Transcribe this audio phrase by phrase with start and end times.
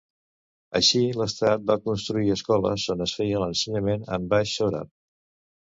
[0.79, 4.95] Així, l'estat va construir escoles on es feia l'ensenyament en baix sòrab.